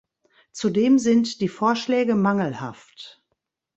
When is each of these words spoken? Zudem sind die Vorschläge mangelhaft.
Zudem 0.51 0.97
sind 0.97 1.41
die 1.41 1.47
Vorschläge 1.47 2.15
mangelhaft. 2.15 3.23